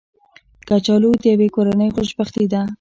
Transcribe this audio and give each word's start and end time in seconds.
کچالو 0.67 1.09
د 1.21 1.23
یوې 1.33 1.47
کورنۍ 1.55 1.89
خوشبختي 1.95 2.45
ده 2.51 2.61